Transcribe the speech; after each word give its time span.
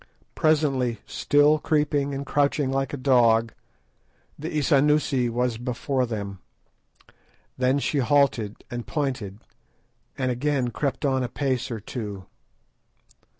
Presently, 0.33 0.97
still 1.05 1.59
creeping 1.59 2.11
and 2.15 2.25
crouching 2.25 2.71
like 2.71 2.91
a 2.91 2.97
dog, 2.97 3.53
the 4.35 4.49
Isanusi 4.49 5.29
was 5.29 5.59
before 5.59 6.07
them. 6.07 6.39
Then 7.55 7.77
she 7.77 7.99
halted 7.99 8.63
and 8.71 8.87
pointed, 8.87 9.37
and 10.17 10.31
again 10.31 10.71
crept 10.71 11.05
on 11.05 11.21
a 11.21 11.29
pace 11.29 11.69
or 11.69 11.79
two. 11.79 12.25